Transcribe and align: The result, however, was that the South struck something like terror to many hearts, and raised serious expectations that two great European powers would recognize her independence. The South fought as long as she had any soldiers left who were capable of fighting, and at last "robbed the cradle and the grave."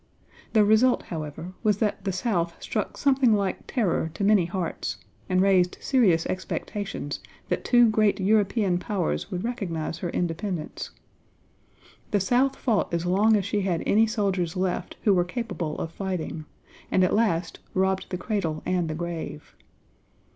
The 0.53 0.65
result, 0.65 1.03
however, 1.03 1.53
was 1.61 1.77
that 1.77 2.05
the 2.05 2.11
South 2.11 2.55
struck 2.59 2.97
something 2.97 3.35
like 3.35 3.67
terror 3.67 4.09
to 4.15 4.23
many 4.23 4.45
hearts, 4.45 4.97
and 5.29 5.43
raised 5.43 5.77
serious 5.79 6.25
expectations 6.25 7.19
that 7.49 7.63
two 7.63 7.87
great 7.87 8.19
European 8.19 8.79
powers 8.79 9.29
would 9.29 9.43
recognize 9.43 9.99
her 9.99 10.09
independence. 10.09 10.89
The 12.09 12.19
South 12.19 12.55
fought 12.55 12.91
as 12.91 13.05
long 13.05 13.35
as 13.37 13.45
she 13.45 13.61
had 13.61 13.83
any 13.85 14.07
soldiers 14.07 14.57
left 14.57 14.97
who 15.03 15.13
were 15.13 15.23
capable 15.23 15.77
of 15.77 15.91
fighting, 15.91 16.45
and 16.89 17.03
at 17.03 17.13
last 17.13 17.59
"robbed 17.75 18.07
the 18.09 18.17
cradle 18.17 18.63
and 18.65 18.89
the 18.89 18.95
grave." 18.95 19.55